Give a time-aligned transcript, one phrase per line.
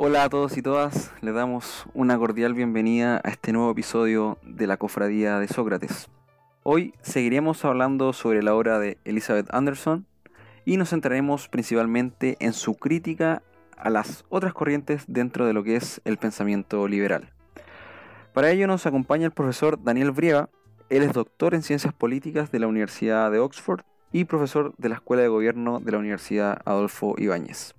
[0.00, 4.68] Hola a todos y todas, les damos una cordial bienvenida a este nuevo episodio de
[4.68, 6.08] la Cofradía de Sócrates.
[6.62, 10.06] Hoy seguiremos hablando sobre la obra de Elizabeth Anderson
[10.64, 13.42] y nos centraremos principalmente en su crítica
[13.76, 17.32] a las otras corrientes dentro de lo que es el pensamiento liberal.
[18.32, 20.48] Para ello nos acompaña el profesor Daniel Briega,
[20.90, 23.80] él es doctor en Ciencias Políticas de la Universidad de Oxford
[24.12, 27.74] y profesor de la Escuela de Gobierno de la Universidad Adolfo Ibáñez.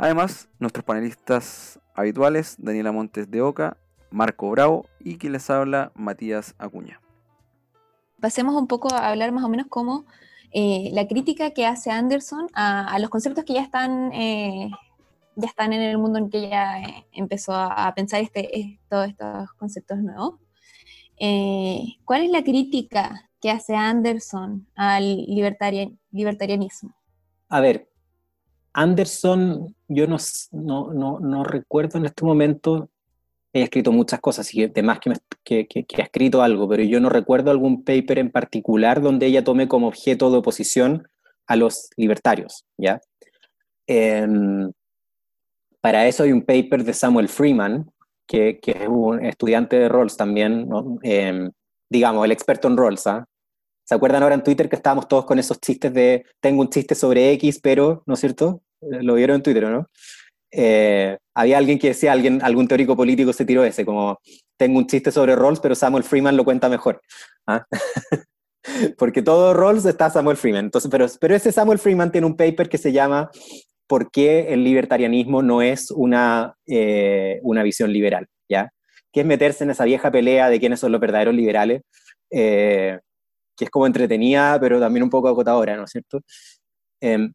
[0.00, 3.76] Además, nuestros panelistas habituales, Daniela Montes de Oca,
[4.10, 7.02] Marco Bravo y quien les habla, Matías Acuña.
[8.18, 10.06] Pasemos un poco a hablar más o menos como
[10.52, 14.70] eh, la crítica que hace Anderson a, los conceptos que ya están, eh,
[15.36, 19.52] ya están en el mundo en que ella eh, empezó a, pensar este, todos estos
[19.58, 20.36] conceptos nuevos.
[22.06, 26.94] ¿Cuál es la crítica que hace Anderson al libertarianismo?
[27.50, 27.89] A ver,
[28.72, 32.88] Anderson, yo no, recuerdo en este momento,
[33.52, 35.00] he escrito muchas cosas, y demás
[35.42, 39.42] que, que, ha escrito algo, pero yo no recuerdo algún paper en particular donde ella
[39.42, 41.08] tome como objeto de oposición
[41.46, 42.64] a los libertarios.
[43.86, 44.70] Em,
[45.80, 47.90] para eso hay un paper de Samuel Freeman,
[48.26, 50.68] que, es un estudiante de Rawls también,
[51.02, 51.50] em,
[51.88, 53.26] digamos, el experto en Rawls, ¿ah?
[53.90, 56.94] ¿Se acuerdan ahora en Twitter que estábamos todos con esos chistes de tengo un chiste
[56.94, 58.62] sobre X, pero, ¿no es cierto?
[58.82, 59.88] Eh, lo vieron en Twitter, ¿no?
[60.52, 64.20] Eh, había alguien que decía, alguien, algún teórico político se tiró ese, como
[64.56, 67.02] tengo un chiste sobre Rawls, pero Samuel Freeman lo cuenta mejor.
[67.48, 67.66] ¿Ah?
[68.96, 70.66] Porque todo Rawls está Samuel Freeman.
[70.66, 73.28] Entonces, pero, pero ese Samuel Freeman tiene un paper que se llama
[73.88, 78.28] ¿Por qué el libertarianismo no es una, eh, una visión liberal?
[78.48, 78.70] ¿ya?
[79.10, 81.82] Que es meterse en esa vieja pelea de quiénes son los verdaderos liberales
[83.60, 86.22] que es como entretenida, pero también un poco agotadora, ¿no es cierto?
[86.98, 87.30] Em,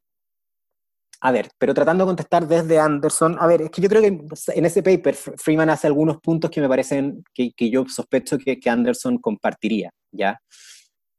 [1.22, 4.25] a ver, pero tratando de contestar desde Anderson, a ver, es que yo creo que
[4.56, 8.59] en ese paper Freeman hace algunos puntos que me parecen que, que yo sospecho que,
[8.59, 10.41] que, Anderson compartiría, ¿ya?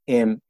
[0.08, 0.40] Em,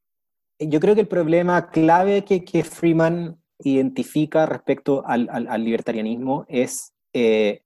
[0.58, 6.94] yo creo que el problema clave que, que Freeman identifica respecto al, al, libertarianismo es,
[7.12, 7.60] eh,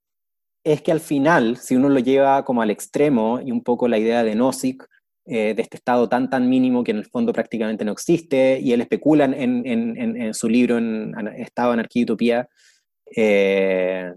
[0.64, 3.98] es que al final, si uno lo lleva como al extremo y un poco la
[3.98, 4.88] idea de Nozick,
[5.32, 8.72] eh, de este estado tan, tan mínimo que en el fondo prácticamente no existe, y
[8.72, 12.48] él especula en, en, en, su libro, en Estado, Anarquía y Utopía,
[13.14, 14.12] eh,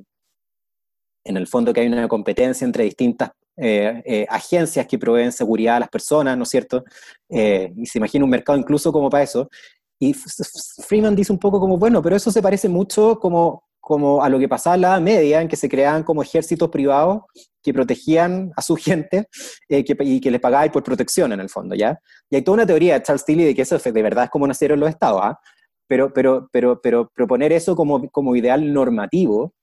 [1.23, 5.81] en el fondo que hay una competencia entre distintas eh, agencias que proveen seguridad a
[5.81, 6.83] las personas, ¿no es cierto?
[7.29, 9.51] y se imagina un mercado incluso como para eso.
[9.99, 14.29] Y Freeman dice un poco como, bueno, pero eso se parece mucho como como a
[14.29, 17.23] lo que pasaba en la Media, en que se creaban como ejércitos privados
[17.61, 19.27] que protegían a su gente
[19.67, 21.99] eh, y que les pagaban por protección en el fondo, ¿ya?
[22.29, 24.47] Y hay toda una teoría de Charles Tilly de que eso de verdad es como
[24.47, 25.37] nacieron los estados, ¿ah?
[25.85, 29.53] Pero, pero, pero, pero proponer eso como, como ideal normativo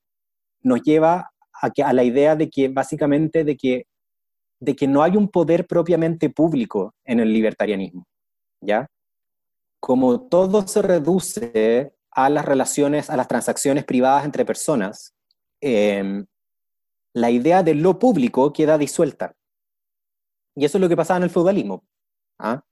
[0.61, 3.87] nos lleva a, que, a la idea de que básicamente de que,
[4.59, 8.05] de que no hay un poder propiamente público en el libertarianismo,
[8.61, 8.85] ¿ya?
[9.79, 15.13] Como todo se reduce a las relaciones, a las transacciones privadas entre personas,
[15.61, 16.25] em,
[17.13, 19.35] la idea de lo público queda disuelta.
[20.55, 21.83] Y eso es lo que pasaba en el feudalismo.
[22.39, 22.63] ¿ah?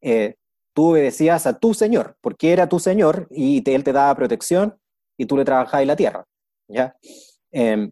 [0.00, 0.36] Eh,
[0.72, 4.78] tú obedecías a tu señor, porque era tu señor y él te daba protección
[5.16, 6.26] y tú le trabajabas la tierra.
[6.68, 6.96] ¿ya?
[7.50, 7.90] Em,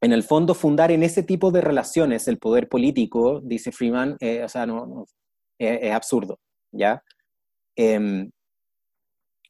[0.00, 4.44] en el fondo, fundar en ese tipo de relaciones el poder político, dice Freeman, eh,
[4.44, 5.06] o sea, no,
[5.58, 6.38] es absurdo.
[6.72, 7.02] ¿ya?
[7.74, 8.30] Em,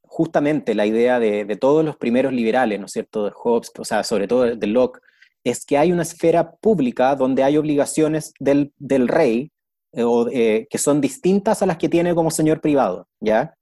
[0.08, 4.02] justamente la idea de, todos los primeros liberales, ¿no es cierto?, de Hobbes, o sea,
[4.02, 5.00] sobre todo de Locke,
[5.44, 8.72] es que hay una esfera pública donde hay obligaciones del,
[9.08, 9.50] rey
[9.92, 13.54] eh, eh, que son distintas a las que tiene como señor privado, ¿ya?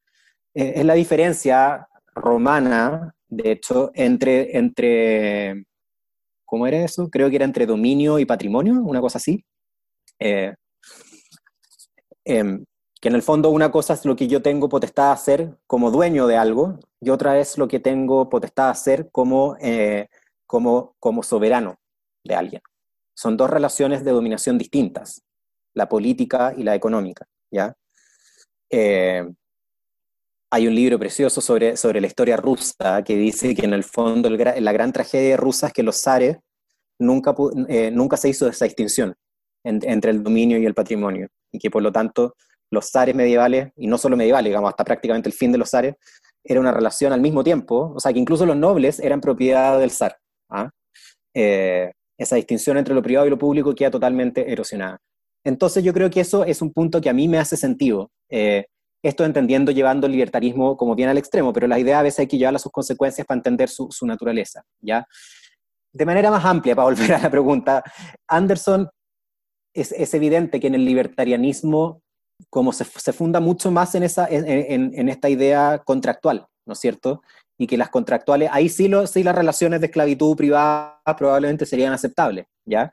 [0.55, 5.67] Eh, es la diferencia romana, de hecho, entre, entre,
[6.45, 7.11] ¿cómo era eso?
[7.11, 9.45] Creo que era entre dominio y patrimonio, una cosa así.
[13.01, 15.91] Que en el fondo una cosa es lo que yo tengo potestad de hacer como
[15.91, 20.09] dueño de algo y otra es lo que tengo potestad de hacer como, eh,
[20.47, 21.79] como, como soberano
[22.25, 22.63] de alguien.
[23.15, 25.23] Son dos relaciones de dominación distintas,
[25.75, 27.27] la política y la económica.
[27.51, 27.75] ¿ya?
[28.71, 29.27] Eh,
[30.51, 34.31] hay un libro precioso sobre, sobre la historia rusa que dice que en el fondo
[34.31, 36.39] la gran tragedia rusa es que los zares
[36.99, 37.35] nunca,
[37.69, 39.15] eh, nunca se hizo esa distinción
[39.65, 42.37] entre el dominio y el patrimonio y que por lo tanto
[42.71, 45.95] los zares medievales, y no solo medievales, digamos, hasta prácticamente el fin de los zares,
[46.45, 49.91] era una relación al mismo tiempo, o sea, que incluso los nobles eran propiedad del
[49.91, 50.17] zar.
[50.51, 50.71] ¿ah?
[51.35, 54.99] Eh, esa distinción entre lo privado y lo público queda totalmente erosionada.
[55.45, 58.11] Entonces yo creo que eso es un punto que a mí me hace sentido.
[58.31, 58.65] Eh,
[59.03, 62.27] esto entendiendo, llevando el libertarismo como bien al extremo, pero la idea a veces hay
[62.27, 65.07] que llevarla a sus consecuencias para entender su, naturaleza, ¿ya?
[65.93, 67.85] de manera más amplia, para volver a la pregunta,
[68.27, 68.89] Anderson
[69.73, 72.03] es, es evidente que en el libertarianismo,
[72.51, 76.79] como se, se funda mucho más en, esa, en, en, esta idea contractual, ¿no es
[76.79, 77.23] cierto?
[77.59, 81.93] Y que las contractuales, ahí sí, lo, sí las relaciones de esclavitud privada probablemente serían
[81.93, 82.93] aceptables, ¿ya?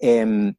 [0.00, 0.52] Eh,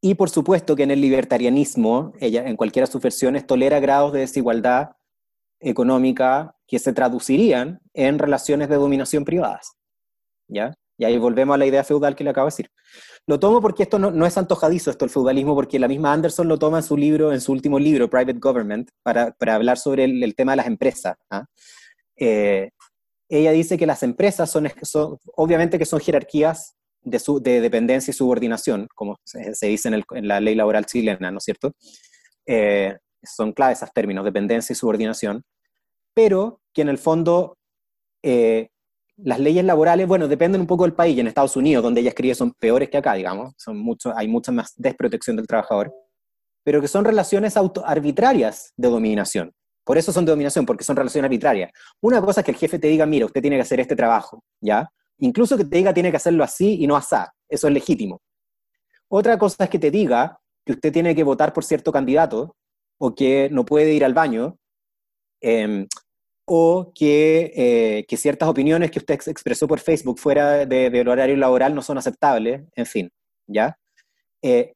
[0.00, 4.12] y por supuesto que en el libertarianismo, ella en cualquiera de sus versiones, tolera grados
[4.12, 4.90] de desigualdad
[5.60, 9.72] económica que se traducirían en relaciones de dominación privadas.
[10.46, 10.74] ¿Ya?
[10.96, 12.70] Y ahí volvemos a la idea feudal que le acabo de decir.
[13.28, 16.48] Lo tomo porque esto no, no es antojadizo, esto el feudalismo, porque la misma Anderson
[16.48, 20.04] lo toma en su libro, en su último libro, Private Government, para, para hablar sobre
[20.04, 21.14] el, tema de las empresas.
[21.30, 21.44] ¿ah?
[22.16, 22.70] Eh,
[23.28, 28.12] ella dice que las empresas son, son, obviamente que son jerarquías de, su, de dependencia
[28.12, 31.44] y subordinación, como se, se dice en, el, en, la ley laboral chilena, ¿no es
[31.44, 31.74] cierto?
[32.46, 35.42] Eh, son claves esos términos, dependencia y subordinación,
[36.14, 37.58] pero que en el fondo
[38.22, 38.70] eh,
[39.18, 42.34] las leyes laborales, bueno, dependen un poco del país, en Estados Unidos, donde ella escribe,
[42.34, 45.92] son peores que acá, digamos, son mucho, hay mucha más desprotección del trabajador,
[46.62, 49.52] pero que son relaciones auto arbitrarias de dominación.
[49.84, 51.72] Por eso son de dominación, porque son relaciones arbitrarias.
[52.00, 54.44] Una cosa es que el jefe te diga, mira, usted tiene que hacer este trabajo,
[54.60, 54.88] ¿ya?
[55.18, 58.20] Incluso que te diga tiene que hacerlo así y no asá, eso es legítimo.
[59.08, 62.54] Otra cosa es que te diga que usted tiene que votar por cierto candidato
[62.98, 64.58] o que no puede ir al baño,
[65.40, 65.86] eh,
[66.48, 71.36] o que, eh, que, ciertas opiniones que usted expresó por Facebook fuera de, del horario
[71.36, 73.10] laboral no son aceptables, en fin,
[73.46, 73.78] ¿ya?
[74.40, 74.72] Eh,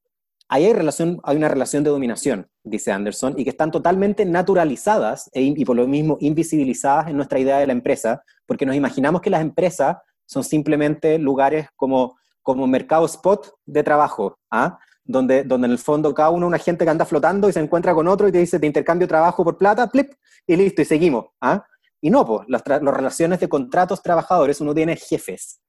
[0.49, 5.31] ahí hay, relación, hay una relación de dominación, dice Anderson, y que están totalmente naturalizadas
[5.33, 9.23] e, y por lo mismo invisibilizadas en nuestra idea de la empresa, porque nos imaginamos
[9.23, 9.97] que las empresas
[10.27, 14.79] son simplemente lugares como, como mercado spot de trabajo, ¿ah?
[15.05, 17.95] Donde, donde en el fondo cada uno es gente que anda flotando y se encuentra
[17.95, 20.13] con otro y te dice, te intercambio trabajo por plata, plip,
[20.47, 21.27] y listo, y seguimos.
[21.41, 21.65] ¿ah?
[22.01, 25.61] Y no, pues, las, las, relaciones de contratos trabajadores, uno tiene jefes,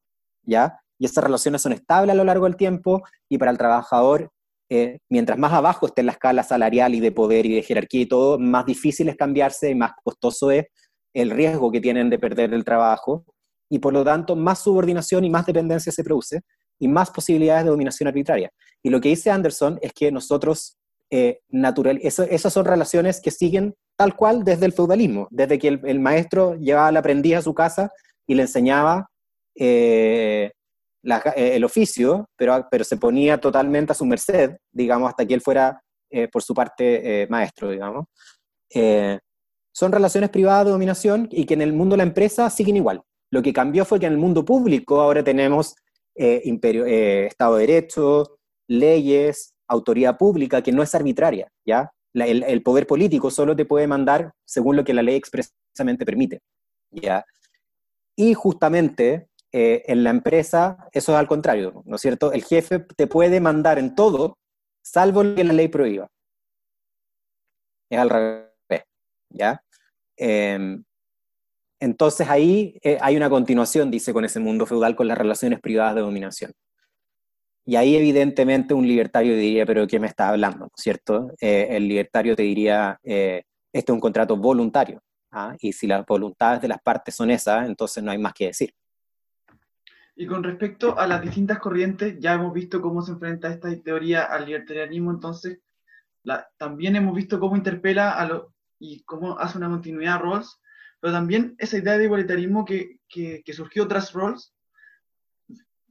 [0.44, 0.80] ¿ya?
[0.98, 4.32] Y esas relaciones son estables a lo largo del tiempo y para el trabajador,
[4.70, 8.02] eh, mientras más abajo esté en la escala salarial y de poder y de jerarquía
[8.02, 10.66] y todo, más difícil es cambiarse y más costoso es
[11.14, 13.26] el riesgo que tienen de perder el trabajo
[13.70, 16.42] y por lo tanto más subordinación y más dependencia se produce
[16.80, 18.52] y más posibilidades de dominación arbitraria.
[18.84, 20.78] Y lo que dice Anderson es que nosotros,
[21.10, 25.70] eh, natural, eso, esas son relaciones que siguen tal cual desde el feudalismo, desde que
[25.70, 27.92] el, el maestro llevaba al aprendiz a su casa
[28.28, 29.10] y le enseñaba
[29.56, 30.52] eh,
[31.04, 35.34] la, eh, el oficio, pero, pero se ponía totalmente a su merced, digamos, hasta que
[35.34, 38.06] él fuera eh, por su parte eh, maestro, digamos.
[39.72, 43.02] son relaciones privadas de dominación y que en el mundo de la empresa siguen igual.
[43.32, 45.76] Lo que cambió fue que en el mundo público ahora tenemos
[46.16, 48.38] imperio, Estado de Derecho,
[48.68, 51.92] leyes, autoridad pública, que no es arbitraria, ¿ya?
[52.14, 56.42] El, poder político solo te puede mandar según lo que la ley expresamente permite,
[56.92, 57.26] ¿ya?
[58.16, 62.32] Y justamente eh, en la empresa eso es al contrario, ¿no es cierto?
[62.32, 64.38] El jefe te puede mandar en todo,
[64.84, 66.08] salvo lo que la ley prohíba.
[67.90, 68.86] Es al revés,
[69.30, 69.64] ¿ya?
[70.18, 70.78] Eh,
[71.84, 75.96] entonces ahí eh, hay una continuación, dice, con ese mundo feudal, con las relaciones privadas
[75.96, 76.54] de dominación.
[77.66, 80.70] Y ahí evidentemente un libertario diría, pero ¿qué me está hablando?
[80.76, 81.32] ¿Cierto?
[81.40, 85.02] Eh, el libertario te diría, eh, este es un contrato voluntario.
[85.32, 85.56] ¿ah?
[85.60, 88.74] Y si las voluntades de las partes son esas, entonces no hay más que decir.
[90.16, 94.24] Y con respecto a las distintas corrientes, ya hemos visto cómo se enfrenta esta teoría
[94.24, 95.60] al libertarianismo, entonces
[96.22, 100.60] la, también hemos visto cómo interpela a lo, y cómo hace una continuidad a Rawls,
[101.00, 104.54] pero también esa idea de igualitarismo que, que, que surgió tras Rawls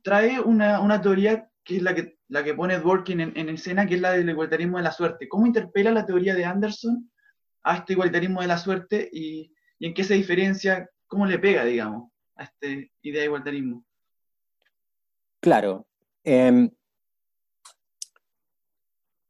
[0.02, 3.87] trae una, una teoría que es la que, la que pone Dworkin en, en, escena,
[3.87, 5.28] que es la del igualitarismo de la suerte.
[5.28, 7.11] ¿Cómo interpela la teoría de Anderson
[7.62, 11.64] a este igualitarismo de la suerte y, y en qué se diferencia, cómo le pega,
[11.64, 12.66] digamos, a esta
[13.02, 13.85] idea de igualitarismo?
[15.40, 15.87] Claro.
[16.25, 16.71] Eh,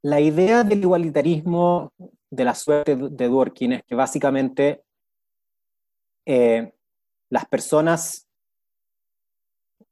[0.03, 1.93] la idea del igualitarismo
[2.29, 4.83] de la suerte de Dworkin es que básicamente
[6.27, 6.73] eh,
[7.29, 8.27] las personas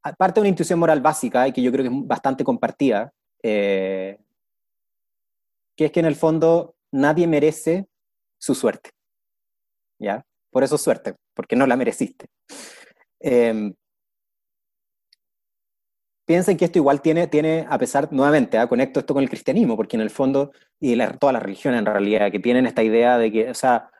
[0.02, 4.18] aparte de una intuición moral básica y que yo creo que es bastante compartida, eh,
[5.76, 7.86] que es que en el fondo nadie merece
[8.38, 8.90] su suerte.
[9.98, 10.24] ¿Ya?
[10.50, 12.26] Por eso suerte, porque no la mereciste.
[13.20, 13.72] Eh,
[16.24, 18.68] piensen que esto igual tiene, tiene a pesar, nuevamente, ¿eh?
[18.68, 21.86] conecto esto con el cristianismo, porque en el fondo, y la, todas las religiones en
[21.86, 23.90] realidad, que tienen esta idea de que, o sea,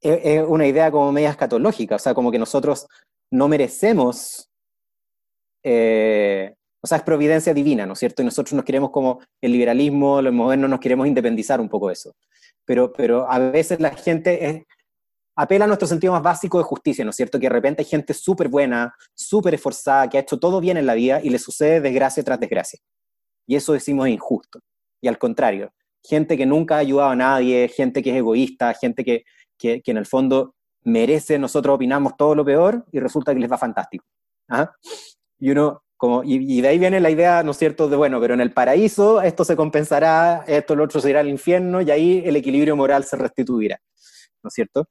[0.00, 2.86] es, es una idea como media escatológica, o sea, como que nosotros
[3.30, 4.50] no merecemos
[5.68, 8.22] eh, o sea, es providencia divina, ¿no es cierto?
[8.22, 11.94] Y nosotros nos queremos como el liberalismo, los modernos nos queremos independizar un poco de
[11.94, 12.14] eso.
[12.64, 14.64] Pero, pero a veces la gente
[15.34, 17.40] apela a nuestro sentido más básico de justicia, ¿no es cierto?
[17.40, 20.86] Que de repente hay gente súper buena, súper esforzada, que ha hecho todo bien en
[20.86, 22.78] la vida y le sucede desgracia tras desgracia.
[23.44, 24.60] Y eso decimos injusto.
[25.00, 25.72] Y al contrario,
[26.04, 29.24] gente que nunca ha ayudado a nadie, gente que es egoísta, gente que,
[29.58, 30.54] que, en el fondo
[30.84, 34.04] merece, nosotros opinamos todo lo peor y resulta que les va fantástico.
[34.48, 34.70] ¿ah?
[35.38, 38.34] Y uno, como, y, de ahí viene la idea, ¿no es cierto?, de bueno, pero
[38.34, 42.22] en el paraíso esto se compensará, esto, lo otro se irá al infierno y ahí
[42.24, 43.80] el equilibrio moral se restituirá,
[44.42, 44.88] ¿no es cierto?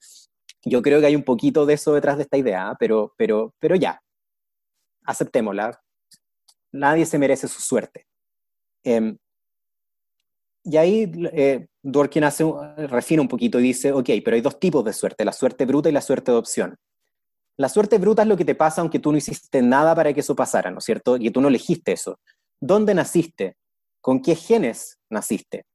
[0.64, 2.76] Yo creo que hay un poquito de eso detrás de esta idea, ¿ah?
[2.80, 4.02] pero, pero, pero ya,
[5.04, 5.80] aceptémosla.
[6.72, 8.08] Nadie se merece su suerte.
[8.84, 9.18] Em,
[10.64, 12.44] y ahí eh, Dworkin hace,
[12.88, 15.90] refina un poquito y dice, ok, pero hay dos tipos de suerte, la suerte bruta
[15.90, 16.76] y la suerte de opción.
[17.58, 20.20] La suerte bruta es lo que te pasa aunque tú no hiciste nada para que
[20.20, 21.18] eso pasara, ¿no es cierto?
[21.18, 22.20] Y tú no elegiste eso.
[22.60, 23.56] ¿Dónde naciste?
[24.02, 25.66] ¿Con qué genes naciste?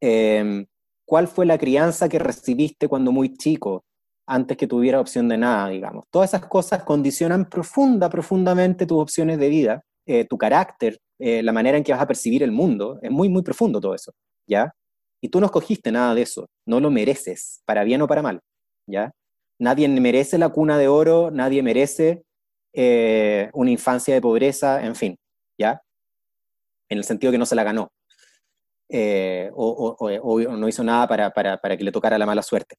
[0.00, 0.66] Em,
[1.06, 3.84] ¿Cuál fue la crianza que recibiste cuando muy chico,
[4.26, 6.04] antes que tuviera opción de nada, digamos?
[6.10, 11.52] Todas esas cosas condicionan profunda, profundamente tus opciones de vida, eh, tu carácter, eh, la
[11.52, 12.98] manera en que vas a percibir el mundo.
[13.02, 14.12] Es muy, muy profundo todo eso,
[14.46, 14.74] ¿ya?
[15.20, 18.40] Y tú no escogiste nada de eso, no lo mereces, para bien o para mal,
[18.86, 19.10] ¿ya?
[19.64, 22.22] Nadie merece la cuna de oro, nadie merece
[22.74, 25.18] eh, una infancia de pobreza, en fin,
[25.56, 25.80] ¿ya?
[26.90, 27.90] En el sentido que no se la ganó.
[28.90, 29.96] Eh, o,
[30.50, 32.76] no hizo nada para, que le tocara la mala suerte.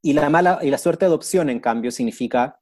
[0.00, 2.60] Y la, mala, y la suerte de adopción, en cambio, significa,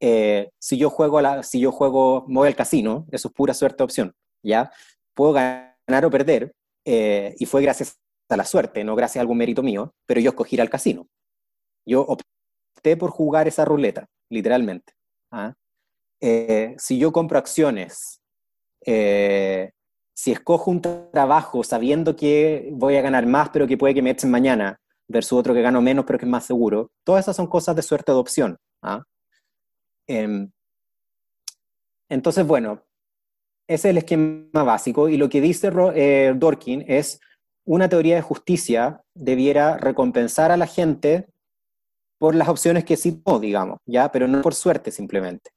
[0.00, 3.76] eh, si, yo juego la, si yo juego, voy al casino, eso es pura suerte
[3.76, 4.72] de opción, ¿ya?
[5.12, 6.54] Puedo ganar o perder,
[6.86, 10.56] y fue gracias a la suerte, no gracias a algún mérito mío, pero yo escogí
[10.56, 11.06] ir al casino.
[11.84, 12.06] Yo
[12.80, 14.92] por jugar esa ruleta, literalmente.
[15.30, 15.54] ¿ah?
[16.20, 18.20] Eh, si yo compro acciones,
[18.84, 19.72] eh,
[20.14, 24.10] si escojo un trabajo sabiendo que voy a ganar más, pero que puede que me
[24.10, 27.46] echen mañana, versus otro que gano menos, pero que es más seguro, todas esas son
[27.46, 28.58] cosas de suerte de opción.
[28.82, 29.02] ¿ah?
[30.06, 30.50] Em,
[32.08, 32.82] entonces, bueno,
[33.66, 37.20] ese es el esquema básico y lo que dice eh, Dorkin es
[37.64, 41.28] una teoría de justicia debiera recompensar a la gente
[42.18, 44.10] por las opciones que sí no, digamos, ¿ya?
[44.10, 45.50] Pero no por suerte simplemente.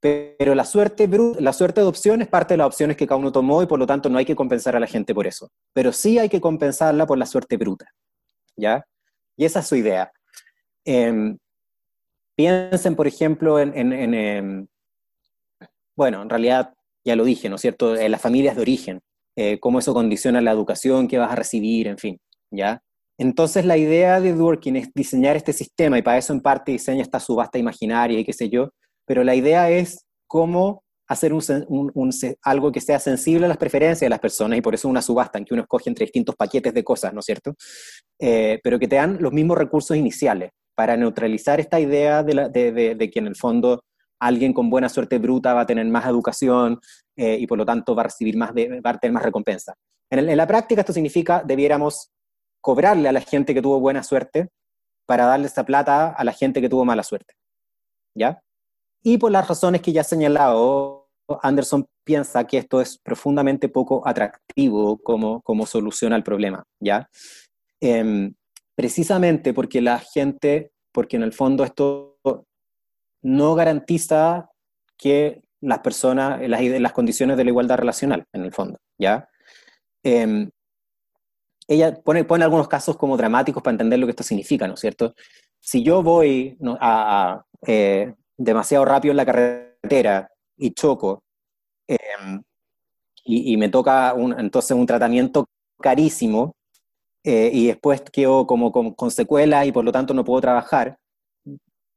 [0.00, 1.08] Pero la suerte,
[1.40, 3.78] la suerte de opción es parte de las opciones que cada uno tomó y por
[3.78, 5.50] lo tanto no hay que compensar a la gente por eso.
[5.72, 7.86] Pero sí hay que compensarla por la suerte bruta,
[8.56, 8.84] ¿ya?
[9.36, 10.12] Y esa es su idea.
[10.84, 11.38] Em,
[12.36, 14.66] piensen, por ejemplo, en, em,
[15.96, 16.74] bueno, en realidad
[17.04, 19.00] ya lo dije, ¿no es cierto?, en las familias de origen,
[19.36, 22.82] eh, cómo eso condiciona la educación que vas a recibir, en fin, ¿ya?
[23.18, 27.02] Entonces la idea de Dworkin es diseñar este sistema y para eso en parte diseña
[27.02, 28.70] esta subasta imaginaria y qué sé yo,
[29.06, 31.32] pero la idea es cómo hacer
[32.42, 35.38] algo que sea sensible a las preferencias de las personas y por eso una subasta
[35.38, 37.54] en que uno escoge entre distintos paquetes de cosas, ¿no es cierto?
[38.18, 43.18] Eh, pero que te dan los mismos recursos iniciales para neutralizar esta idea de, que
[43.18, 43.84] en el fondo
[44.18, 46.80] alguien con buena suerte bruta va a tener más educación
[47.16, 49.74] eh, y por lo tanto va a recibir más, va a tener más recompensa.
[50.10, 52.10] En, en la práctica esto significa debiéramos
[52.66, 54.48] cobrarle a la gente que tuvo buena suerte
[55.06, 57.34] para darle esa plata a la gente que tuvo mala suerte.
[58.12, 58.42] ¿Ya?
[59.04, 61.06] Y por las razones que ya he señalado,
[61.42, 66.64] Anderson piensa que esto es profundamente poco atractivo como, como solución al problema.
[66.80, 67.08] ¿Ya?
[67.80, 68.34] Em,
[68.74, 72.18] precisamente porque la gente, porque en el fondo esto
[73.22, 74.50] no garantiza
[74.96, 79.28] que las personas, las, condiciones de la igualdad relacional, en el fondo, ¿ya?
[80.02, 80.50] Em,
[81.68, 84.80] ella pone, pone algunos casos como dramáticos para entender lo que esto significa, ¿no es
[84.80, 85.14] cierto?
[85.60, 86.56] Si yo voy
[87.66, 91.22] eh, demasiado rápido en la carretera y choco,
[91.88, 92.42] em,
[93.24, 95.48] y, me toca entonces un tratamiento
[95.80, 96.54] carísimo,
[97.24, 100.96] eh, y después quedo como, con secuelas y por lo tanto no puedo trabajar,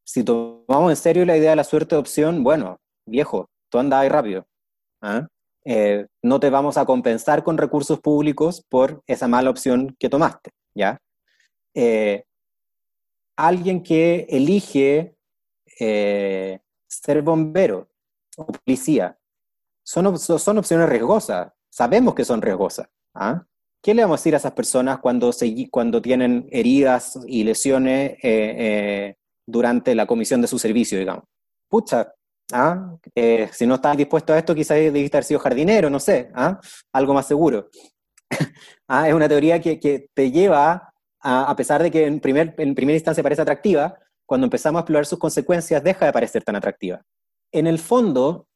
[0.10, 4.02] si tomamos en serio la idea de la suerte de opción, bueno, viejo, tú andas
[4.02, 4.48] ahí rápido.
[5.02, 5.28] ¿ah?
[5.72, 10.50] Eh, no te vamos a compensar con recursos públicos por esa mala opción que tomaste,
[10.74, 11.00] ¿ya?
[11.76, 12.24] Eh,
[13.36, 15.16] alguien que elige
[15.80, 17.88] eh, ser bombero
[18.36, 19.16] o policía,
[19.84, 22.90] son, opciones riesgosas, sabemos que son riesgosas.
[23.14, 23.46] ¿ah?
[23.80, 28.18] ¿Qué le vamos a decir a esas personas cuando tienen heridas y lesiones
[29.46, 31.26] durante la comisión de su servicio, digamos?
[31.68, 32.12] Pucha,
[32.52, 32.96] ¿ah?
[33.16, 36.60] Eh, si no estás dispuesto a esto, quizás debiste haber sido jardinero, no sé, ¿ah?
[36.94, 37.70] algo más seguro.
[38.88, 39.08] ¿Ah?
[39.08, 42.96] Es una teoría que, te lleva, a, a, pesar de que en, primer, en primera
[42.96, 47.02] instancia parece atractiva, cuando empezamos a explorar sus consecuencias deja de parecer tan atractiva.
[47.52, 48.48] En el fondo,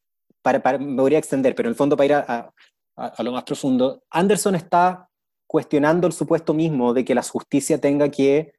[0.43, 2.53] para, me voy a extender, pero en el fondo para ir a,
[2.95, 5.09] a, lo más profundo, Anderson está
[5.47, 8.53] cuestionando el supuesto mismo de que la justicia tenga que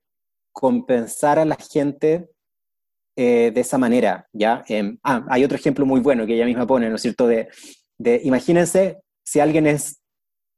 [0.53, 2.31] compensar a la gente
[3.17, 4.65] eh, de esa manera, ¿ya?
[4.69, 7.27] Em, ah, hay otro ejemplo muy bueno que ella misma pone, ¿no es cierto?
[7.27, 7.49] De,
[7.97, 10.01] de, imagínense si alguien es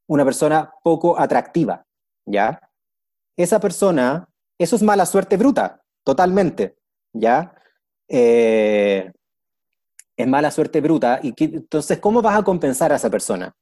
[0.09, 1.85] una persona poco atractiva,
[2.25, 2.61] ¿ya?
[3.37, 6.77] Esa persona, eso es mala suerte bruta, totalmente,
[7.13, 7.55] ¿ya?
[8.09, 9.13] Eh,
[10.17, 13.55] es mala suerte bruta, y entonces, ¿cómo vas a compensar a esa persona?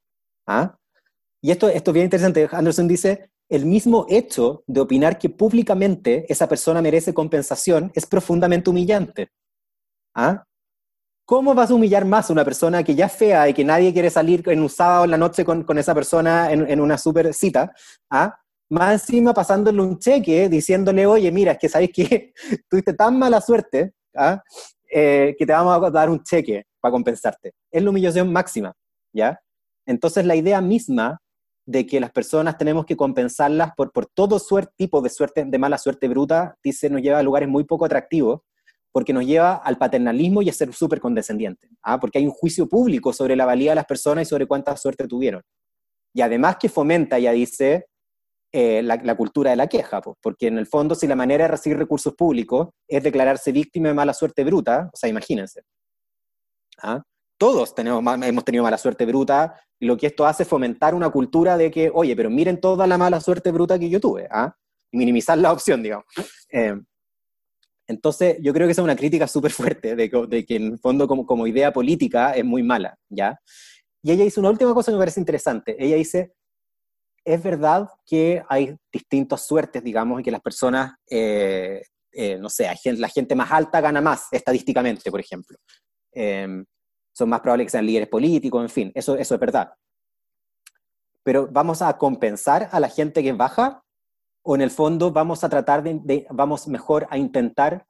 [0.46, 0.76] ¿Ah?
[1.40, 6.26] Y esto, esto es bien interesante, Anderson dice, el mismo hecho de opinar que públicamente
[6.28, 9.30] esa persona merece compensación es profundamente humillante.
[10.14, 10.44] ¿Ah?
[11.24, 13.92] ¿Cómo vas a humillar más a una persona que ya es fea y que nadie
[13.92, 17.32] quiere salir en un sábado en la noche con, esa persona en, en, una super
[17.32, 17.72] cita?
[18.10, 18.36] ¿Ah?
[18.70, 22.32] Más encima pasándole un cheque diciéndole, oye, mira, es que sabes que
[22.68, 24.42] tuviste tan mala suerte ¿ah?
[24.90, 27.52] eh, que te vamos a dar un cheque para compensarte.
[27.70, 28.74] Es la humillación máxima,
[29.12, 29.40] ¿ya?
[29.86, 31.18] Entonces la idea misma
[31.66, 35.58] de que las personas tenemos que compensarlas por, por todo suerte, tipo de suerte, de
[35.58, 38.40] mala suerte bruta, dice, nos lleva a lugares muy poco atractivos,
[38.92, 41.98] porque nos lleva al paternalismo y a ser súper condescendiente, ¿ah?
[41.98, 45.08] porque hay un juicio público sobre la valía de las personas y sobre cuánta suerte
[45.08, 45.42] tuvieron.
[46.12, 47.86] Y además que fomenta, ya dice,
[48.52, 51.76] eh, la, cultura de la queja, porque en el fondo si la manera de recibir
[51.76, 55.62] recursos públicos es declararse víctima de mala suerte bruta, o sea, imagínense.
[56.80, 57.02] ¿ah?
[57.38, 61.10] Todos tenemos, hemos tenido mala suerte bruta, y lo que esto hace es fomentar una
[61.10, 64.56] cultura de que, oye, pero miren toda la mala suerte bruta que yo tuve, ¿ah?
[64.92, 66.06] minimizar la opción, digamos.
[66.50, 66.74] Eh,
[67.86, 70.78] entonces, yo creo que esa es una crítica súper fuerte, de, de, que en el
[70.78, 73.38] fondo como, como idea política es muy mala, ¿ya?
[74.02, 75.76] Y ella dice una última cosa que me parece interesante.
[75.78, 76.34] Ella dice,
[77.24, 82.70] es verdad que hay distintas suertes, digamos, y que las personas, eh, eh, no sé,
[82.84, 85.56] la gente más alta gana más estadísticamente, por ejemplo.
[86.12, 86.64] Em,
[87.14, 89.72] son más probables que sean líderes políticos, en fin, eso, eso es verdad.
[91.22, 93.82] Pero vamos a compensar a la gente que baja
[94.42, 97.86] o en el fondo vamos a tratar de, vamos mejor a intentar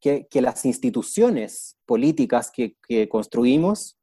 [0.00, 3.96] que, que las instituciones políticas que, que, construimos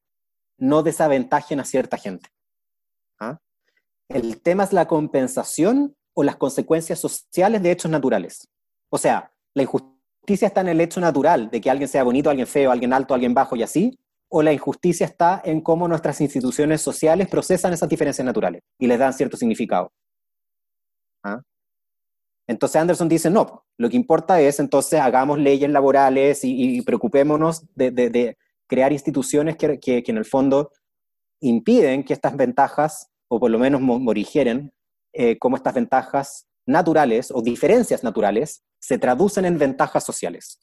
[0.58, 2.30] no desaventajen a cierta gente.
[3.20, 3.40] ¿Ah?
[4.08, 8.48] El tema es la compensación o las consecuencias sociales de hechos naturales.
[8.90, 12.48] O sea, la injusticia está en el hecho natural de que alguien sea bonito, alguien
[12.48, 13.98] feo, alguien alto, alguien bajo y así,
[14.30, 19.00] o la injusticia está en cómo nuestras instituciones sociales procesan esas diferencias naturales y les
[19.00, 19.92] dan cierto significado.
[21.24, 21.42] ¿Ah?
[22.48, 28.38] Entonces Anderson dice, no, lo que importa es entonces hagamos leyes laborales y, preocupémonos de,
[28.68, 30.72] crear instituciones que, en el fondo
[31.42, 34.72] impiden que estas ventajas, o por lo menos morigeren,
[35.14, 40.60] eh, como estas ventajas naturales o diferencias naturales se traducen en ventajas sociales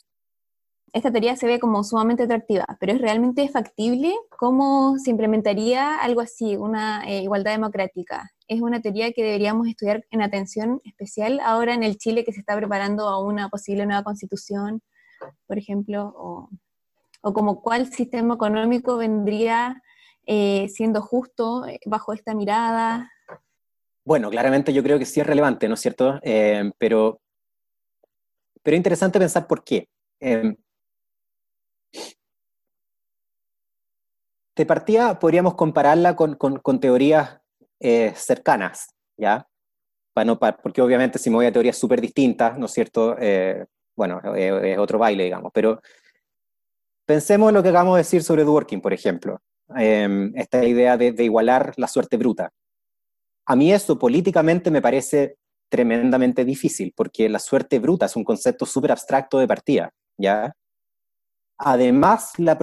[0.97, 4.15] esta teoría se ve como sumamente atractiva, pero ¿es realmente factible?
[4.39, 8.31] ¿Cómo se implementaría algo así, una eh, igualdad democrática?
[8.49, 12.41] ¿Es una teoría que deberíamos estudiar en atención especial ahora en el Chile que se
[12.41, 14.81] está preparando a una posible nueva constitución,
[15.47, 16.15] por ejemplo?
[16.17, 16.49] ¿O,
[17.21, 19.83] o como cuál sistema económico vendría
[20.25, 23.13] eh, siendo justo eh, bajo esta mirada?
[24.07, 26.21] Bueno, claramente yo creo que sí es relevante, ¿no es cierto?
[26.79, 27.21] pero,
[28.63, 29.89] pero interesante pensar por qué.
[34.57, 37.41] de partida podríamos compararla con, con, teorías
[37.79, 39.47] eh, cercanas, ¿ya?
[40.15, 43.17] Para no, porque obviamente si me voy a teorías súper distintas, ¿no es cierto?
[43.21, 45.83] Eh, bueno, eh, es otro baile, digamos, pero
[47.05, 49.43] pensemos en lo que acabamos de decir sobre Dworkin, por ejemplo,
[49.77, 52.51] em, esta idea de, de igualar la suerte bruta.
[53.47, 55.37] A mí eso políticamente me parece
[55.69, 60.53] tremendamente difícil, porque la suerte bruta es un concepto súper abstracto de partida, ¿ya?
[61.59, 62.59] Además, la,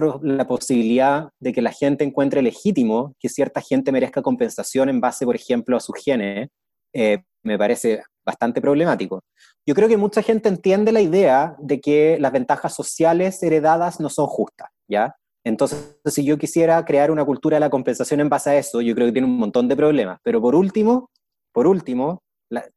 [0.46, 5.34] posibilidad de que la gente encuentre legítimo que cierta gente merezca compensación en base, por
[5.34, 6.48] ejemplo, a sus genes,
[6.92, 9.24] eh, me parece bastante problemático.
[9.66, 14.08] Yo creo que mucha gente entiende la idea de que las ventajas sociales heredadas no
[14.10, 15.16] son justas, ¿ya?
[15.44, 18.94] Entonces, si yo quisiera crear una cultura de la compensación en base a eso, yo
[18.94, 20.18] creo que tiene un montón de problemas.
[20.22, 21.10] Pero por último,
[21.52, 22.22] por último,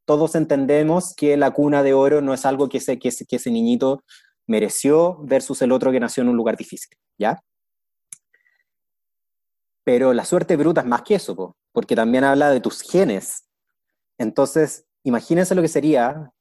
[0.06, 4.04] todos entendemos que la cuna de oro no es algo que que ese niñito
[4.48, 7.42] mereció versus el otro que nació en un lugar difícil, ¿ya?
[9.84, 13.48] Pero la suerte bruta es más que eso, porque también habla de tus genes.
[14.18, 16.32] Entonces, imagínense lo que sería,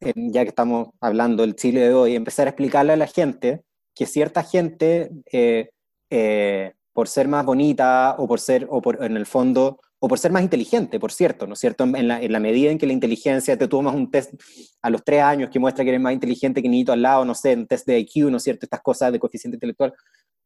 [0.00, 3.64] ya que estamos hablando del Chile de hoy, empezar a explicarle a la gente
[3.96, 5.70] que cierta gente, eh,
[6.10, 10.18] eh, por ser más bonita o por ser, o por, en el fondo, o por
[10.18, 11.84] ser más inteligente, por cierto, ¿no es cierto?
[11.84, 14.34] En la, medida en que la inteligencia, te tomas un test
[14.82, 17.34] a los tres años que muestra que eres más inteligente que niñito al lado, no
[17.34, 18.66] sé, un test de IQ, ¿no es cierto?
[18.66, 19.94] Estas cosas de coeficiente intelectual.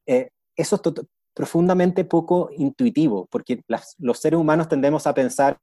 [0.07, 0.83] Eh, eso es
[1.35, 3.63] profundamente poco intuitivo, porque
[3.99, 5.59] los seres humanos tendemos a pensar,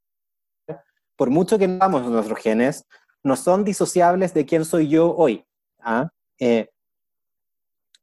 [1.16, 2.84] por mucho que no nuestros genes,
[3.24, 5.44] no son disociables de quién soy yo hoy.
[5.80, 6.10] ¿ah?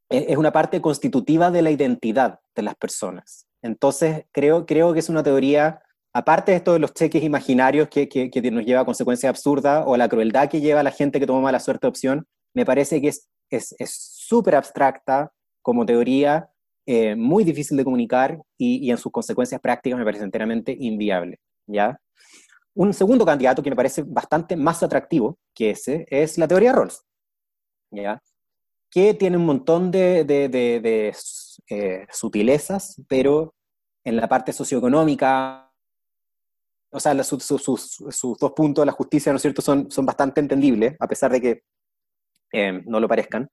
[0.09, 3.47] Es una parte constitutiva de la identidad de las personas.
[3.61, 5.81] Entonces, creo, creo que es una teoría,
[6.13, 9.97] aparte de esto de los cheques imaginarios que, que, nos lleva a consecuencias absurdas o
[9.97, 13.01] la crueldad que lleva a la gente que toma mala suerte de opción, me parece
[13.01, 13.27] que es
[13.87, 15.31] súper es, abstracta
[15.63, 16.49] como teoría,
[16.85, 21.39] eh, muy difícil de comunicar y, y, en sus consecuencias prácticas me parece enteramente inviable.
[21.65, 21.99] ¿ya?
[22.75, 27.03] Un segundo candidato que me parece bastante más atractivo que ese es la teoría de.
[27.89, 28.21] ¿ya?
[28.95, 30.25] Que tiene un montón de,
[31.69, 33.53] eh, sutilezas, pero
[34.05, 35.69] en la parte socioeconómica,
[36.91, 40.39] o sea, sus, sus, dos puntos de la justicia, ¿no es cierto?, son, son bastante
[40.39, 41.63] entendibles, a pesar de que
[42.53, 43.49] eh, no lo parezcan.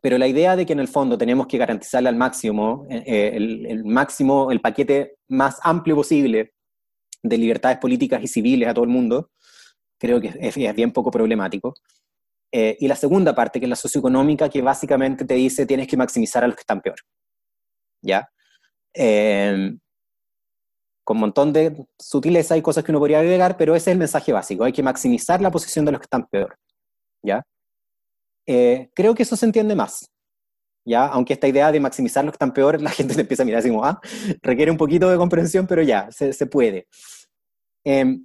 [0.00, 3.84] Pero la idea de que en el fondo tenemos que garantizarle al máximo, eh, el,
[3.84, 6.54] máximo, el paquete más amplio posible
[7.22, 9.28] de libertades políticas y civiles a todo el mundo,
[9.98, 11.74] creo que es bien poco problemático.
[12.58, 15.98] Eh, y la segunda parte, que es la socioeconómica, que básicamente te dice tienes que
[15.98, 16.96] maximizar a los que están peor.
[18.00, 18.30] ¿Ya?
[18.94, 19.76] Eh,
[21.04, 23.98] con un montón de sutileza y cosas que uno podría agregar, pero ese es el
[23.98, 24.64] mensaje básico.
[24.64, 26.56] Hay que maximizar la posición de los que están peor.
[27.22, 27.42] ¿Ya?
[28.46, 30.10] Eh, creo que eso se entiende más.
[30.86, 31.04] ¿Ya?
[31.08, 33.58] Aunque esta idea de maximizar los que están peor, la gente te empieza a mirar
[33.58, 34.00] así como, ah,
[34.40, 36.86] requiere un poquito de comprensión, pero ya, se, se puede.
[37.84, 38.18] Eh,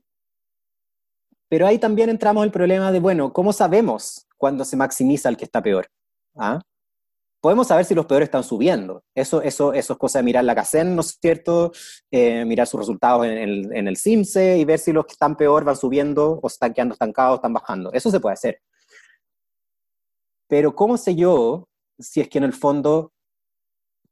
[1.51, 5.43] pero ahí también entramos el problema de, bueno, ¿cómo sabemos cuándo se maximiza el que
[5.43, 5.85] está peor?
[6.33, 6.61] ¿Ah?
[7.41, 9.03] Podemos saber si los peores están subiendo.
[9.13, 11.73] Eso, eso, eso es cosa de mirar la CACEN, ¿no es cierto?
[12.09, 15.35] Eh, mirar sus resultados en el, en el CIMSE y ver si los que están
[15.35, 17.91] peor van subiendo o están quedando estancados, están bajando.
[17.91, 18.61] Eso se puede hacer.
[20.47, 21.67] Pero ¿cómo sé yo
[21.99, 23.11] si es que en el fondo,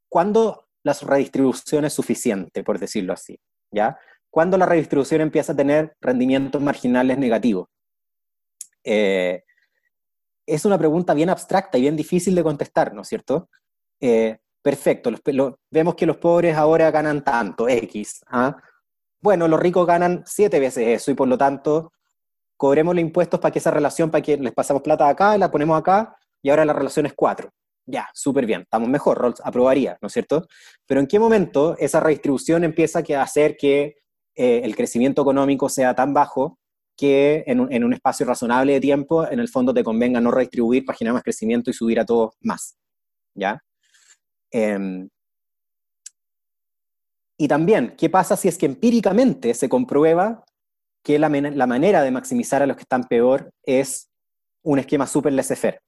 [0.09, 3.39] cuándo la redistribución es suficiente, por decirlo así?
[3.71, 3.97] ¿Ya?
[4.29, 7.67] ¿Cuándo la redistribución empieza a tener rendimientos marginales negativos?
[8.83, 9.43] Eh,
[10.45, 13.49] es una pregunta bien abstracta y bien difícil de contestar, ¿no es cierto?
[13.99, 15.11] Eh, perfecto,
[15.69, 18.21] vemos que los pobres ahora ganan tanto, X.
[18.27, 18.57] ¿ah?
[19.21, 21.91] Bueno, los ricos ganan siete veces eso y por lo tanto
[22.57, 25.79] cobremos los impuestos para que esa relación, para que les pasamos plata acá la ponemos
[25.79, 27.51] acá y ahora la relación es cuatro.
[27.85, 30.45] Ya, súper bien, estamos mejor, Rolls aprobaría, ¿no es cierto?
[30.85, 33.95] Pero ¿en qué momento esa redistribución empieza a hacer que
[34.41, 36.57] eh, el crecimiento económico sea tan bajo
[36.95, 40.97] que en un, espacio razonable de tiempo, en el fondo te convenga no redistribuir para
[40.97, 42.77] generar más crecimiento y subir a todos más.
[43.33, 43.61] ¿Ya?
[44.49, 45.09] Eh,
[47.37, 50.45] y también, ¿qué pasa si es que empíricamente se comprueba
[51.03, 54.09] que la, la manera de maximizar a los que están peor es
[54.63, 55.81] un esquema súper laissez-faire?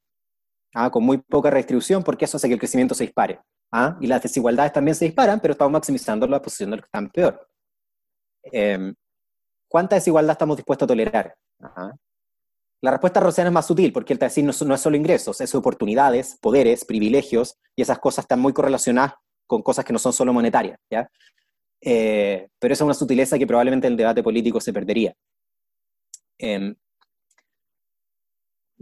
[0.75, 0.89] ¿ah?
[0.89, 3.39] Con muy poca redistribución, porque eso hace que el crecimiento se dispare.
[3.71, 3.97] ¿ah?
[4.01, 7.09] Y las desigualdades también se disparan, pero estamos maximizando la posición de los que están
[7.09, 7.50] peor.
[8.51, 8.93] Eh,
[9.67, 11.36] ¿cuánta desigualdad estamos dispuestos a tolerar?
[12.82, 15.54] La respuesta rociana es más sutil, porque el decir no, no, es solo ingresos, es
[15.54, 19.13] oportunidades, poderes, privilegios, y esas cosas están muy correlacionadas
[19.45, 20.80] con cosas que no son solo monetarias.
[20.89, 21.10] ¿ya?
[21.82, 25.13] Eh, pero esa es una sutileza que probablemente en el debate político se perdería.
[26.39, 26.73] Eh,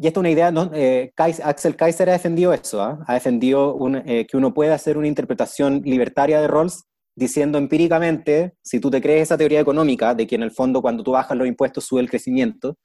[0.01, 0.71] y esta es una idea, ¿no?
[0.73, 3.03] eh, Axel Kaiser ha defendido eso, ¿ah?
[3.05, 6.85] ha defendido un, eh, que uno puede hacer una interpretación libertaria de Rawls
[7.19, 11.03] diciendo empíricamente, si tú te crees esa teoría económica de que en el fondo cuando
[11.03, 12.77] tú bajas los impuestos sube el crecimiento,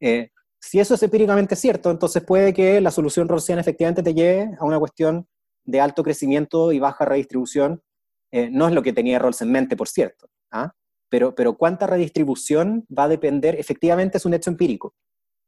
[0.00, 0.28] eh,
[0.60, 4.64] si eso es empíricamente cierto, entonces puede que la solución rawlsiana efectivamente te lleve a
[4.66, 5.26] una cuestión
[5.64, 7.82] de alto crecimiento y baja redistribución.
[8.30, 10.28] Eh, no es lo que tenía Rawls en mente, por cierto.
[10.50, 10.74] ¿ah?
[11.08, 14.94] Pero, pero cuánta redistribución va a depender, efectivamente es un hecho empírico.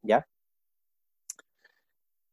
[0.01, 0.27] ¿ya?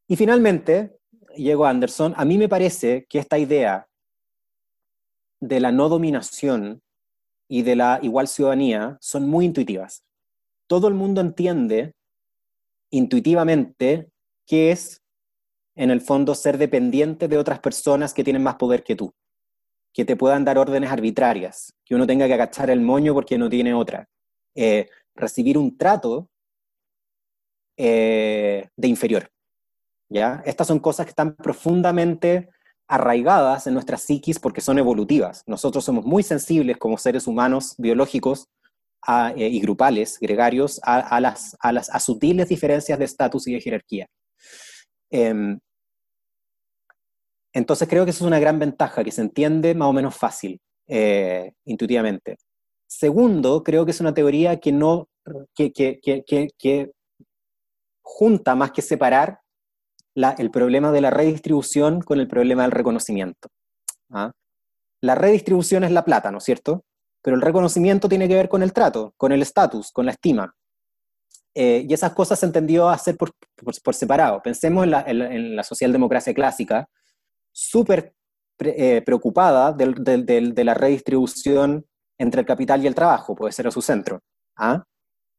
[0.08, 0.98] Y finalmente,
[1.36, 3.89] llegó Anderson, a mí me parece que esta idea
[5.40, 6.82] de la no dominación
[7.48, 10.04] y de la igual ciudadanía son muy intuitivas.
[10.68, 11.94] Todo el mundo entiende
[12.92, 14.10] intuitivamente
[14.46, 15.02] qué es,
[15.76, 19.14] en el fondo, ser dependiente de otras personas que tienen más poder que tú,
[19.94, 23.50] que te puedan dar órdenes arbitrarias, que uno tenga que agachar el moño porque no
[23.50, 24.08] tiene otra,
[24.56, 26.30] eh, recibir un trato
[27.78, 29.32] eh, de inferior.
[30.10, 30.44] ¿ya?
[30.46, 32.50] Estas son cosas que están profundamente
[32.90, 35.44] arraigadas en nuestra psiquis porque son evolutivas.
[35.46, 38.50] Nosotros somos muy sensibles como seres humanos biológicos
[39.08, 41.56] eh, y grupales, gregarios, a, las,
[42.04, 44.08] sutiles diferencias de estatus y de jerarquía.
[45.12, 45.60] Em,
[47.54, 50.60] entonces creo que eso es una gran ventaja, que se entiende más o menos fácil,
[50.88, 52.38] eh, intuitivamente.
[52.88, 55.08] Segundo, creo que es una teoría que no,
[55.54, 56.92] que
[58.02, 59.40] junta más que separar
[60.16, 63.50] el problema de la redistribución con el problema del reconocimiento.
[64.12, 64.32] ¿ah?
[65.02, 66.84] La redistribución es la plata, ¿no es cierto?
[67.22, 70.54] Pero el reconocimiento tiene que ver con el trato, con el estatus, con la estima.
[71.56, 73.32] eh, y esas cosas se entendió hacer por,
[73.84, 74.42] por, separado.
[74.42, 76.88] Pensemos en la, en, la, socialdemocracia clásica,
[77.52, 78.14] súper
[78.60, 81.86] eh, preocupada de la redistribución
[82.18, 84.22] entre el capital y el trabajo, puede ser a su centro.
[84.58, 84.84] ¿ah?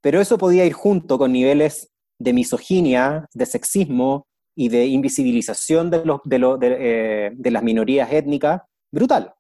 [0.01, 6.05] Pero eso podía ir junto con niveles de misoginia, de sexismo y de invisibilización de,
[6.05, 9.35] los, de, eh, de las minorías étnicas brutal.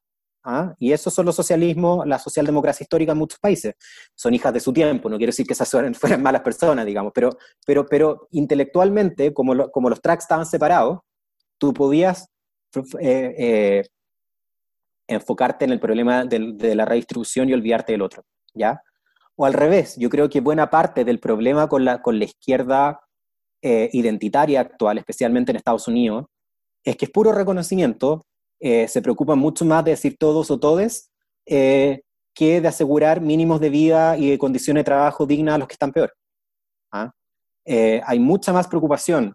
[0.44, 0.74] ¿ah?
[0.78, 3.74] Y eso son los socialismos, la socialdemocracia histórica en muchos países.
[4.14, 7.30] Son hijas de su tiempo, no quiero decir que esas fueran malas personas, digamos, pero,
[7.66, 11.00] pero, pero intelectualmente, como, como los tracks estaban separados,
[11.58, 12.28] tú podías
[13.00, 13.84] eh, eh,
[15.06, 18.82] enfocarte en el problema de, la redistribución y olvidarte del otro, ¿ya?
[19.36, 23.00] O al revés, yo creo que buena parte del problema con la, con la izquierda
[23.62, 26.24] eh, identitaria actual, especialmente en Estados Unidos,
[26.82, 28.24] es que es puro reconocimiento
[28.58, 31.10] eh, se preocupan mucho más de decir todos o todes
[31.44, 32.00] eh,
[32.32, 35.74] que de asegurar mínimos de vida y de condiciones de trabajo dignas a los que
[35.74, 36.10] están peor.
[36.90, 37.10] ¿ah?
[37.66, 39.34] Hay mucha más preocupación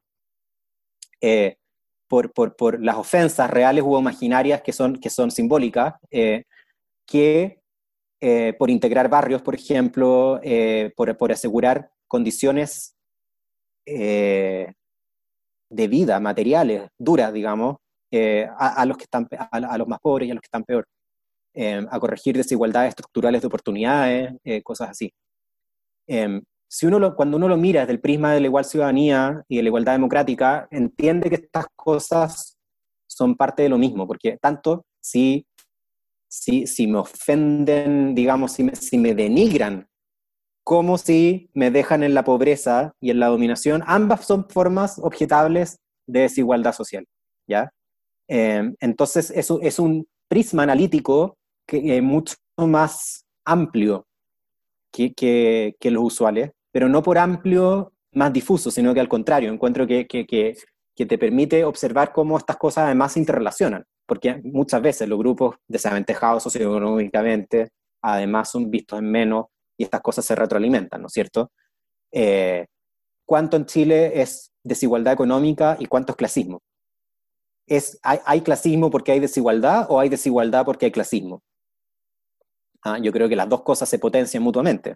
[2.07, 5.93] por, por, por, las ofensas reales u imaginarias que son, que son simbólicas
[7.05, 7.59] que
[8.57, 10.41] por integrar barrios, por ejemplo,
[10.95, 12.94] por, por, asegurar condiciones
[13.85, 17.77] de vida materiales duras, digamos,
[18.11, 20.85] eh, a, los que están, a, los más pobres y a los que están peor,
[21.53, 25.11] em, a corregir desigualdades estructurales de oportunidades, eh, cosas así.
[26.07, 29.57] Em, si uno cuando uno lo mira desde el prisma de la igual ciudadanía y
[29.57, 32.57] de la igualdad democrática, entiende que estas cosas
[33.07, 35.45] son parte de lo mismo, porque tanto si,
[36.27, 39.87] si, si me ofenden, digamos, si me, si me denigran,
[40.65, 45.78] como si me dejan en la pobreza y en la dominación, ambas son formas objetables
[46.08, 47.06] de desigualdad social,
[47.47, 47.69] ¿ya?
[48.28, 54.08] Em, entonces, eso es un prisma analítico que, eh, mucho más amplio
[54.91, 59.86] que, que, los usuales, pero no por amplio más difuso, sino que al contrario, encuentro
[59.86, 60.25] que, que,
[60.95, 66.41] te permite observar cómo estas cosas además se interrelacionan, porque muchas veces los grupos desaventajados
[66.41, 67.69] socioeconómicamente
[68.01, 69.45] además son vistos en menos
[69.77, 71.51] y estas cosas se retroalimentan, ¿no es cierto?
[72.11, 72.67] Eh,
[73.25, 76.61] ¿Cuánto en Chile es desigualdad económica y cuánto es clasismo?
[77.67, 81.41] es, hay, clasismo porque hay desigualdad o hay desigualdad porque hay clasismo?
[82.83, 84.95] Ah, yo creo que las dos cosas se potencian mutuamente,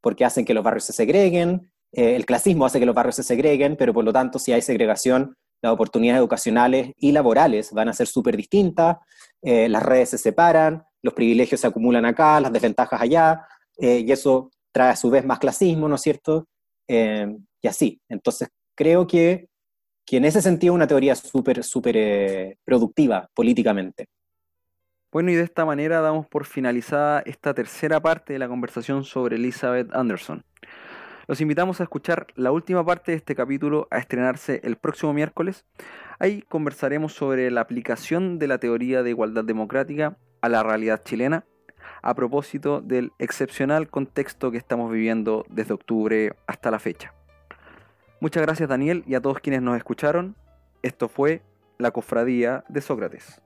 [0.00, 3.22] porque hacen que los barrios se segreguen, eh, el clasismo hace que los barrios se
[3.22, 7.92] segreguen, pero por lo tanto si hay segregación, las oportunidades educacionales y laborales van a
[7.92, 8.96] ser súper distintas,
[9.40, 13.46] eh, las redes se separan, los privilegios se acumulan acá, las desventajas allá,
[13.82, 16.46] eh, y eso trae a su vez más clasismo, ¿no es cierto?
[16.88, 18.02] y así.
[18.08, 19.48] Entonces, creo que
[20.04, 24.08] que en ese sentido es una teoría súper, súper eh, productiva políticamente.
[25.10, 29.36] Bueno, y de esta manera damos por finalizada esta tercera parte de la conversación sobre
[29.36, 30.44] Elizabeth Anderson.
[31.28, 35.64] Los invitamos a escuchar la última parte de este capítulo a estrenarse el próximo miércoles.
[36.18, 41.44] Ahí conversaremos sobre la aplicación de la teoría de igualdad democrática a la realidad chilena
[42.02, 47.14] a propósito del excepcional contexto que estamos viviendo desde octubre hasta la fecha.
[48.20, 50.36] Muchas gracias Daniel y a todos quienes nos escucharon.
[50.82, 51.42] Esto fue
[51.78, 53.40] La Cofradía de Sócrates.